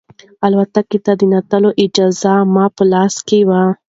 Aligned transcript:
الوتکې 0.45 0.99
ته 1.05 1.11
د 1.19 1.21
ننوتلو 1.31 1.69
اجازه 1.83 2.33
مې 2.53 2.65
په 2.75 2.83
لاس 2.91 3.15
کې 3.27 3.39
وه. 3.49 3.61